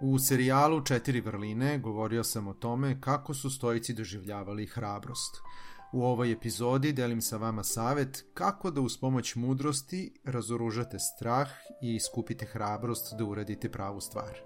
U 0.00 0.18
serijalu 0.18 0.84
Četiri 0.84 1.20
vrline 1.20 1.78
govorio 1.78 2.24
sam 2.24 2.48
o 2.48 2.54
tome 2.54 3.00
kako 3.00 3.34
su 3.34 3.50
stojici 3.50 3.94
doživljavali 3.94 4.66
hrabrost. 4.66 5.36
U 5.92 6.04
ovoj 6.04 6.32
epizodi 6.32 6.92
delim 6.92 7.20
sa 7.20 7.36
vama 7.36 7.64
savet 7.64 8.24
kako 8.34 8.70
da 8.70 8.80
uz 8.80 8.98
pomoć 8.98 9.34
mudrosti 9.34 10.14
razoružate 10.24 10.98
strah 10.98 11.48
i 11.82 12.00
skupite 12.00 12.46
hrabrost 12.46 13.14
da 13.18 13.24
uradite 13.24 13.70
pravu 13.70 14.00
stvar. 14.00 14.38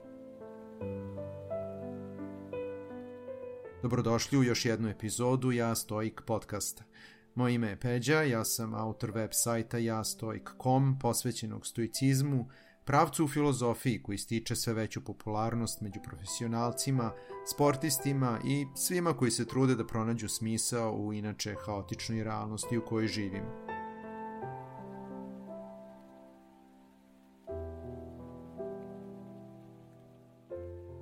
Dobrodošli 3.82 4.39
u 4.39 4.43
još 4.43 4.64
jednu 4.64 4.89
epizodu 4.89 5.53
Ja 5.53 5.75
Stoik 5.75 6.23
podcasta. 6.27 6.84
Moje 7.34 7.55
ime 7.55 7.69
je 7.69 7.80
Peđa, 7.80 8.23
ja 8.23 8.45
sam 8.45 8.75
autor 8.75 9.11
web 9.11 9.30
sajta 9.32 9.79
jastoik.com 9.79 10.98
posvećenog 10.98 11.66
stoicizmu, 11.66 12.48
pravcu 12.85 13.25
u 13.25 13.29
filozofiji 13.29 14.03
koji 14.03 14.18
stiče 14.18 14.57
sve 14.57 14.75
veću 14.75 15.04
popularnost 15.04 15.81
među 15.81 16.00
profesionalcima, 16.04 17.13
sportistima 17.54 18.39
i 18.45 18.67
svima 18.77 19.17
koji 19.17 19.31
se 19.31 19.46
trude 19.46 19.75
da 19.75 19.86
pronađu 19.86 20.29
smisao 20.29 20.93
u 20.93 21.13
inače 21.13 21.54
haotičnoj 21.64 22.25
realnosti 22.25 22.79
u 22.79 22.85
kojoj 22.85 23.09
živimo. 23.09 23.73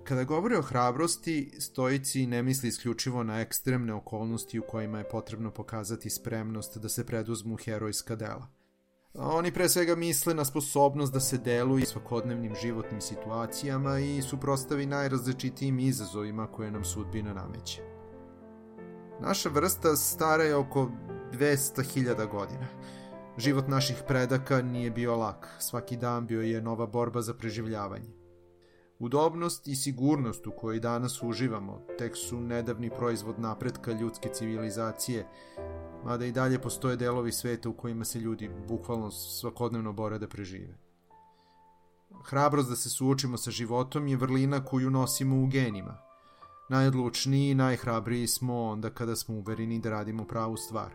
Kada 0.05 0.24
govore 0.24 0.59
o 0.59 0.62
hrabrosti, 0.62 1.51
stojici 1.59 2.27
ne 2.27 2.43
misli 2.43 2.69
isključivo 2.69 3.23
na 3.23 3.41
ekstremne 3.41 3.95
okolnosti 3.95 4.59
u 4.59 4.62
kojima 4.62 4.99
je 4.99 5.09
potrebno 5.09 5.51
pokazati 5.51 6.10
spremnost 6.10 6.79
da 6.79 6.88
se 6.88 7.07
preduzmu 7.07 7.57
herojska 7.57 8.16
dela. 8.16 8.59
Oni 9.14 9.52
pre 9.52 9.69
svega 9.69 9.96
misle 9.96 10.34
na 10.34 10.45
sposobnost 10.45 11.12
da 11.12 11.20
se 11.20 11.38
deluje 11.38 11.87
svakodnevnim 11.87 12.55
životnim 12.55 13.01
situacijama 13.01 13.98
i 13.98 14.23
suprostavi 14.23 14.87
najrazličitijim 14.87 15.79
izazovima 15.79 16.46
koje 16.46 16.71
nam 16.71 16.85
sudbina 16.85 17.35
nameće. 17.35 17.82
Naša 19.20 19.48
vrsta 19.48 19.96
stara 19.96 20.45
je 20.45 20.57
oko 20.57 20.90
200.000 21.32 22.30
godina. 22.30 22.66
Život 23.38 23.68
naših 23.68 24.02
predaka 24.09 24.62
nije 24.62 24.90
bio 24.90 25.16
lak, 25.16 25.48
svaki 25.59 25.96
dan 25.96 26.26
bio 26.26 26.42
je 26.42 26.63
nova 26.63 26.87
borba 26.87 27.23
za 27.23 27.35
preživljavanje. 27.35 28.20
Udobnost 29.01 29.68
i 29.68 29.76
sigurnost 29.76 30.46
u 30.46 30.51
kojoj 30.51 30.80
danas 30.80 31.23
uživamo 31.23 31.82
tek 31.98 32.16
su 32.16 32.40
nedavni 32.40 32.90
proizvod 32.90 33.38
napretka 33.38 33.92
ljudske 33.92 34.29
civilizacije, 34.29 35.26
mada 36.04 36.26
i 36.26 36.32
dalje 36.32 36.59
postoje 36.59 36.96
delovi 36.96 37.32
sveta 37.32 37.68
u 37.68 37.73
kojima 37.73 38.04
se 38.04 38.18
ljudi 38.18 38.51
bukvalno 38.68 39.10
svakodnevno 39.10 39.92
bore 39.92 40.18
da 40.18 40.29
prežive. 40.29 40.79
Hrabrost 42.24 42.68
da 42.68 42.76
se 42.76 42.90
suočimo 42.90 43.37
sa 43.37 43.51
životom 43.51 44.09
je 44.09 44.16
vrlina 44.16 44.65
koju 44.65 44.90
nosimo 44.90 45.42
u 45.42 45.46
genima. 45.46 45.98
Najodlučniji 46.68 47.51
i 47.51 47.54
najhrabriji 47.54 48.26
smo 48.26 48.62
onda 48.62 48.90
kada 48.90 49.16
smo 49.16 49.35
uvereni 49.35 49.80
da 49.80 49.90
radimo 49.90 50.24
pravu 50.24 50.57
stvar. 50.57 50.95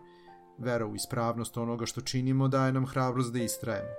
Vera 0.58 0.86
u 0.86 0.96
ispravnost 0.96 1.58
onoga 1.58 1.86
što 1.86 2.02
činimo 2.02 2.48
daje 2.48 2.72
nam 2.72 2.86
hrabrost 2.86 3.34
da 3.34 3.40
istrajemo. 3.40 3.90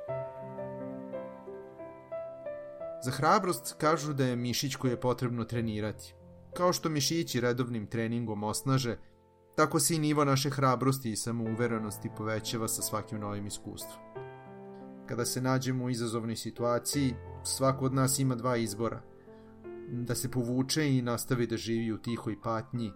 Za 3.05 3.11
hrabrost 3.11 3.75
kažu 3.78 4.12
da 4.12 4.25
je 4.25 4.36
mišić 4.36 4.77
koji 4.77 4.91
je 4.91 5.00
potrebno 5.00 5.44
trenirati. 5.44 6.14
Kao 6.56 6.72
što 6.72 6.89
mišići 6.89 7.41
redovnim 7.41 7.86
treningom 7.86 8.44
osnaže, 8.44 8.98
tako 9.56 9.80
se 9.80 9.94
i 9.94 9.98
nivo 9.98 10.25
naše 10.25 10.50
hrabrosti 10.50 11.11
i 11.11 11.16
samouverenosti 11.16 12.11
povećava 12.16 12.69
sa 12.69 12.83
svakim 12.83 13.20
novim 13.20 13.47
iskustvom. 13.47 14.00
Kada 15.06 15.25
se 15.25 15.41
nađemo 15.41 15.84
u 15.84 15.91
izazovnoj 15.91 16.36
situaciji, 16.36 17.14
svako 17.44 17.84
od 17.84 17.94
nas 17.94 18.19
ima 18.19 18.34
dva 18.34 18.56
izbora. 18.56 19.03
Da 19.88 20.14
se 20.14 20.31
povuče 20.31 20.97
i 20.97 21.03
nastavi 21.03 21.47
da 21.47 21.56
živi 21.56 21.93
u 21.93 21.99
tihoj 21.99 22.41
patnji, 22.43 22.93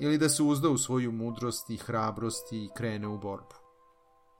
ili 0.00 0.18
da 0.18 0.28
se 0.28 0.42
uzda 0.42 0.68
u 0.68 0.78
svoju 0.78 1.12
mudrost 1.12 1.70
i 1.70 1.76
hrabrost 1.76 2.52
i 2.52 2.68
krene 2.76 3.08
u 3.08 3.18
borbu. 3.18 3.54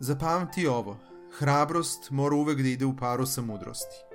Zapamti 0.00 0.66
ovo, 0.66 0.96
hrabrost 1.38 2.10
mora 2.10 2.36
uvek 2.36 2.62
da 2.62 2.68
ide 2.68 2.84
u 2.84 2.96
paru 2.96 3.26
sa 3.26 3.42
mudrosti. 3.42 4.13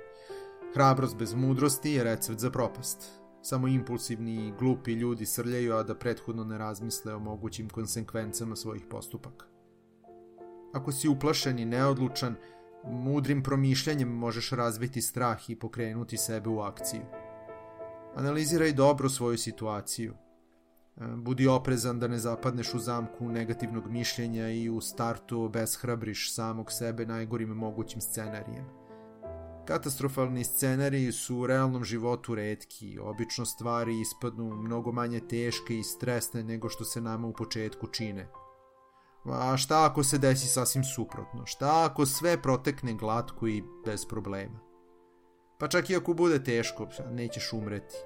Hrabrost 0.74 1.16
bez 1.18 1.34
mudrosti 1.34 1.90
je 1.90 2.04
recept 2.04 2.38
za 2.40 2.50
propast. 2.50 3.20
Samo 3.42 3.68
impulsivni 3.68 4.34
i 4.34 4.52
glupi 4.58 4.92
ljudi 4.92 5.26
srljaju, 5.26 5.74
a 5.74 5.82
da 5.82 5.94
prethodno 5.94 6.44
ne 6.44 6.58
razmisle 6.58 7.14
o 7.14 7.18
mogućim 7.18 7.68
konsekvencama 7.68 8.56
svojih 8.56 8.84
postupaka. 8.90 9.46
Ako 10.74 10.92
si 10.92 11.08
uplašen 11.08 11.58
i 11.58 11.64
neodlučan, 11.64 12.34
mudrim 12.84 13.42
promišljanjem 13.42 14.08
možeš 14.08 14.50
razviti 14.50 15.02
strah 15.02 15.50
i 15.50 15.56
pokrenuti 15.56 16.16
sebe 16.16 16.48
u 16.48 16.60
akciju. 16.60 17.02
Analiziraj 18.16 18.72
dobro 18.72 19.08
svoju 19.08 19.38
situaciju. 19.38 20.14
Budi 21.16 21.46
oprezan 21.46 21.98
da 21.98 22.08
ne 22.08 22.18
zapadneš 22.18 22.74
u 22.74 22.78
zamku 22.78 23.28
negativnog 23.28 23.90
mišljenja 23.90 24.50
i 24.50 24.68
u 24.68 24.80
startu 24.80 25.42
obeshrabriš 25.42 26.34
samog 26.34 26.72
sebe 26.72 27.06
najgorim 27.06 27.48
mogućim 27.48 28.00
scenarijama. 28.00 28.79
Katastrofalni 29.70 30.44
scenariji 30.44 31.12
su 31.12 31.36
u 31.36 31.46
realnom 31.46 31.84
životu 31.84 32.34
redki, 32.34 32.98
obično 32.98 33.44
stvari 33.44 34.00
ispadnu 34.00 34.54
mnogo 34.54 34.92
manje 34.92 35.20
teške 35.20 35.78
i 35.78 35.82
stresne 35.82 36.42
nego 36.44 36.68
što 36.68 36.84
se 36.84 37.00
nama 37.00 37.26
u 37.26 37.32
početku 37.32 37.86
čine. 37.86 38.28
A 39.24 39.56
šta 39.56 39.86
ako 39.90 40.04
se 40.04 40.18
desi 40.18 40.48
sasvim 40.48 40.84
suprotno? 40.84 41.46
Šta 41.46 41.86
ako 41.90 42.06
sve 42.06 42.42
protekne 42.42 42.94
glatko 42.94 43.48
i 43.48 43.62
bez 43.86 44.06
problema? 44.06 44.58
Pa 45.58 45.68
čak 45.68 45.90
i 45.90 45.96
ako 45.96 46.14
bude 46.14 46.44
teško, 46.44 46.88
nećeš 47.10 47.52
umreti. 47.52 47.96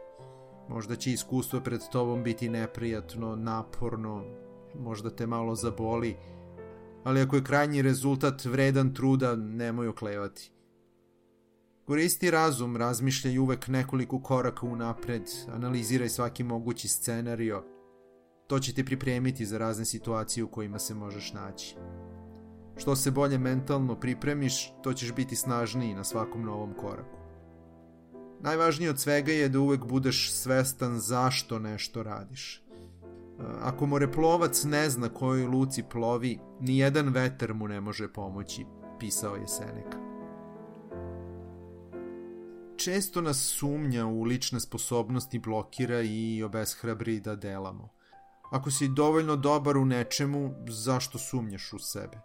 Možda 0.68 0.96
će 0.96 1.12
iskustvo 1.12 1.60
pred 1.60 1.80
tobom 1.92 2.22
biti 2.22 2.48
neprijatno, 2.48 3.36
naporno, 3.36 4.24
možda 4.80 5.10
te 5.10 5.26
malo 5.26 5.54
zaboli, 5.54 6.16
ali 7.04 7.20
ako 7.20 7.36
je 7.36 7.44
krajnji 7.44 7.82
rezultat 7.82 8.44
vredan 8.44 8.94
truda, 8.94 9.36
nemoj 9.36 9.88
oklevati. 9.88 10.53
Koristi 11.86 12.30
razum, 12.30 12.76
razmišljaj 12.76 13.38
uvek 13.38 13.68
nekoliko 13.68 14.22
koraka 14.22 14.66
unapred, 14.66 15.22
analiziraj 15.52 16.08
svaki 16.08 16.44
mogući 16.44 16.88
scenario. 16.88 17.64
To 18.46 18.58
će 18.58 18.74
te 18.74 18.84
pripremiti 18.84 19.46
za 19.46 19.58
razne 19.58 19.84
situacije 19.84 20.44
u 20.44 20.48
kojima 20.48 20.78
se 20.78 20.94
možeš 20.94 21.32
naći. 21.32 21.76
Što 22.76 22.96
se 22.96 23.10
bolje 23.10 23.38
mentalno 23.38 24.00
pripremiš, 24.00 24.72
to 24.82 24.92
ćeš 24.92 25.12
biti 25.14 25.36
snažniji 25.36 25.94
na 25.94 26.04
svakom 26.04 26.42
novom 26.42 26.74
koraku. 26.74 27.18
Najvažnije 28.40 28.90
od 28.90 29.00
svega 29.00 29.32
je 29.32 29.48
da 29.48 29.60
uvek 29.60 29.84
budeš 29.84 30.32
svestan 30.32 30.98
zašto 30.98 31.58
nešto 31.58 32.02
radiš. 32.02 32.62
Ako 33.62 33.86
moreplovac 33.86 34.64
ne 34.64 34.90
zna 34.90 35.08
kojoj 35.08 35.46
luci 35.46 35.82
plovi, 35.82 36.38
ni 36.60 36.78
jedan 36.78 37.08
veter 37.08 37.54
mu 37.54 37.68
ne 37.68 37.80
može 37.80 38.12
pomoći, 38.12 38.66
pisao 38.98 39.36
je 39.36 39.48
Seneca. 39.48 40.13
Često 42.84 43.20
nas 43.20 43.36
sumnja 43.36 44.06
u 44.06 44.22
lične 44.22 44.60
sposobnosti 44.60 45.38
blokira 45.38 46.02
i 46.02 46.42
obeshrabri 46.42 47.20
da 47.20 47.36
delamo. 47.36 47.88
Ako 48.50 48.70
si 48.70 48.88
dovoljno 48.88 49.36
dobar 49.36 49.76
u 49.76 49.84
nečemu, 49.84 50.54
zašto 50.68 51.18
sumnjaš 51.18 51.72
u 51.72 51.78
sebe? 51.78 52.20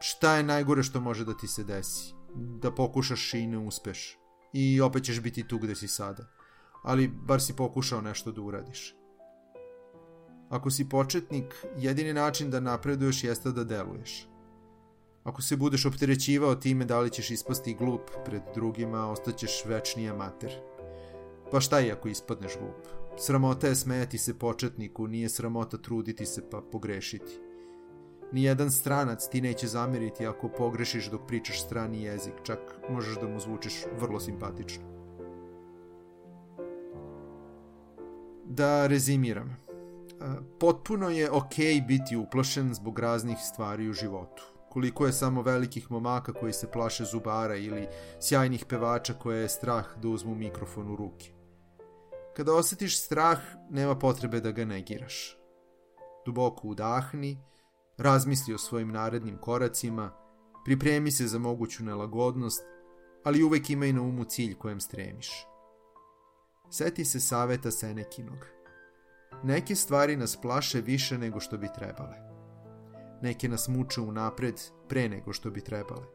Šta 0.00 0.36
je 0.36 0.42
najgore 0.42 0.82
što 0.82 1.00
može 1.00 1.24
da 1.24 1.36
ti 1.36 1.48
se 1.48 1.64
desi? 1.64 2.14
Da 2.34 2.70
pokušaš 2.70 3.34
i 3.34 3.46
ne 3.46 3.58
uspeš. 3.58 4.18
I 4.52 4.80
opet 4.80 5.04
ćeš 5.04 5.20
biti 5.20 5.48
tu 5.48 5.58
gde 5.58 5.74
si 5.74 5.88
sada. 5.88 6.26
Ali 6.82 7.08
bar 7.08 7.42
si 7.42 7.56
pokušao 7.56 8.00
nešto 8.00 8.32
da 8.32 8.42
uradiš. 8.42 8.94
Ako 10.50 10.70
si 10.70 10.88
početnik, 10.88 11.66
jedini 11.78 12.12
način 12.12 12.50
da 12.50 12.60
napreduješ 12.60 13.24
jeste 13.24 13.52
da 13.52 13.64
deluješ. 13.64 14.31
Ako 15.24 15.42
se 15.42 15.56
budeš 15.56 15.86
opterećivao 15.86 16.54
time 16.54 16.84
da 16.84 17.00
li 17.00 17.10
ćeš 17.10 17.30
ispasti 17.30 17.74
glup 17.74 18.10
pred 18.24 18.42
drugima, 18.54 19.10
ostaćeš 19.10 19.64
večni 19.64 20.10
amater. 20.10 20.60
Pa 21.50 21.60
šta 21.60 21.78
je 21.78 21.92
ako 21.92 22.08
ispadneš 22.08 22.52
glup? 22.58 22.86
Sramota 23.18 23.66
je 23.66 23.74
smejati 23.74 24.18
se 24.18 24.38
početniku, 24.38 25.06
nije 25.06 25.28
sramota 25.28 25.78
truditi 25.78 26.26
se 26.26 26.50
pa 26.50 26.60
pogrešiti. 26.72 27.40
Nijedan 28.32 28.70
stranac 28.70 29.28
ti 29.28 29.40
neće 29.40 29.66
zameriti 29.66 30.26
ako 30.26 30.48
pogrešiš 30.48 31.10
dok 31.10 31.26
pričaš 31.26 31.62
strani 31.62 32.02
jezik, 32.02 32.34
čak 32.42 32.58
možeš 32.90 33.14
da 33.20 33.28
mu 33.28 33.40
zvučiš 33.40 33.84
vrlo 34.00 34.20
simpatično. 34.20 34.84
Da 38.44 38.86
rezimiram. 38.86 39.56
Potpuno 40.58 41.10
je 41.10 41.30
okej 41.30 41.74
okay 41.74 41.86
biti 41.86 42.16
uplašen 42.16 42.74
zbog 42.74 42.98
raznih 42.98 43.38
stvari 43.40 43.90
u 43.90 43.92
životu 43.92 44.51
koliko 44.72 45.06
je 45.06 45.12
samo 45.12 45.42
velikih 45.42 45.90
momaka 45.90 46.32
koji 46.32 46.52
se 46.52 46.70
plaše 46.70 47.04
zubara 47.04 47.56
ili 47.56 47.88
sjajnih 48.20 48.64
pevača 48.64 49.14
koje 49.14 49.42
je 49.42 49.48
strah 49.48 49.86
da 50.02 50.08
uzmu 50.08 50.34
mikrofon 50.34 50.90
u 50.90 50.96
ruke. 50.96 51.32
Kada 52.36 52.54
osetiš 52.54 53.00
strah, 53.00 53.38
nema 53.70 53.98
potrebe 53.98 54.40
da 54.40 54.50
ga 54.50 54.64
negiraš. 54.64 55.36
Duboko 56.26 56.68
udahni, 56.68 57.38
razmisli 57.98 58.54
o 58.54 58.58
svojim 58.58 58.92
narednim 58.92 59.38
koracima, 59.38 60.10
pripremi 60.64 61.10
se 61.10 61.26
za 61.26 61.38
moguću 61.38 61.84
nelagodnost, 61.84 62.64
ali 63.24 63.42
uvek 63.42 63.70
imaj 63.70 63.92
na 63.92 64.02
umu 64.02 64.24
cilj 64.24 64.54
kojem 64.54 64.80
stremiš. 64.80 65.30
Seti 66.70 67.04
se 67.04 67.20
saveta 67.20 67.70
Senekinog. 67.70 68.46
Neke 69.42 69.74
stvari 69.74 70.16
nas 70.16 70.36
plaše 70.36 70.80
više 70.80 71.18
nego 71.18 71.40
što 71.40 71.58
bi 71.58 71.68
trebale. 71.74 72.31
Neke 73.22 73.48
nas 73.48 73.68
muče 73.68 74.00
unapred 74.00 74.60
pre 74.88 75.08
nego 75.08 75.32
što 75.32 75.50
bi 75.50 75.60
trebale. 75.60 76.06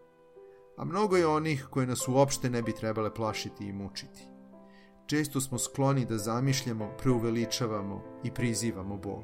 A 0.77 0.85
mnogo 0.85 1.17
je 1.17 1.27
onih 1.27 1.67
koje 1.69 1.87
nas 1.87 2.07
uopšte 2.07 2.49
ne 2.49 2.61
bi 2.61 2.75
trebale 2.75 3.13
plašiti 3.13 3.65
i 3.65 3.73
mučiti. 3.73 4.27
Često 5.05 5.41
smo 5.41 5.57
skloni 5.57 6.05
da 6.05 6.17
zamišljamo, 6.17 6.91
preuveličavamo 6.97 8.03
i 8.23 8.31
prizivamo 8.31 8.97
bol. 8.97 9.23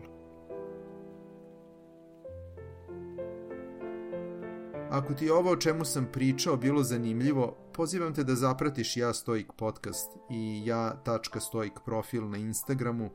Ako 4.90 5.14
ti 5.14 5.30
ovo 5.30 5.52
o 5.52 5.56
čemu 5.56 5.86
sam 5.86 6.10
pričao 6.12 6.58
bilo 6.58 6.84
zanimljivo, 6.84 7.58
pozivam 7.74 8.14
te 8.14 8.24
da 8.24 8.36
zapratiš 8.36 8.98
Ja 8.98 9.14
Stoik 9.14 9.48
podcast 9.58 10.12
i 10.30 10.62
ja.stoik 10.66 11.74
profil 11.86 12.30
na 12.30 12.38
Instagramu 12.38 13.10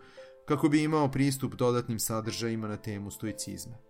kako 0.44 0.68
bi 0.68 0.82
imao 0.82 1.10
pristup 1.10 1.54
dodatnim 1.54 1.98
sadržajima 1.98 2.68
na 2.68 2.76
temu 2.76 3.10
stoicizma. 3.10 3.87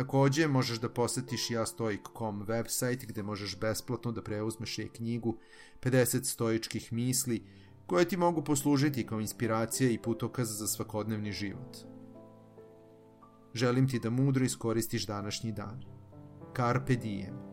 Takođe, 0.00 0.46
možeš 0.48 0.78
da 0.80 0.88
posetiš 0.88 1.50
jastoik.com 1.50 2.46
website 2.46 3.06
gde 3.06 3.22
možeš 3.22 3.58
besplatno 3.60 4.12
da 4.12 4.22
preuzmeš 4.22 4.78
i 4.78 4.88
knjigu 4.88 5.36
50 5.82 6.24
stoičkih 6.24 6.92
misli 6.92 7.44
koje 7.86 8.08
ti 8.08 8.16
mogu 8.16 8.44
poslužiti 8.44 9.06
kao 9.06 9.20
inspiracija 9.20 9.90
i 9.90 9.98
putokaz 9.98 10.58
za 10.58 10.66
svakodnevni 10.66 11.32
život. 11.32 11.76
Želim 13.54 13.88
ti 13.88 13.98
da 13.98 14.10
mudro 14.10 14.44
iskoristiš 14.44 15.06
današnji 15.06 15.52
dan. 15.52 15.82
Carpe 16.56 16.96
diem. 16.96 17.49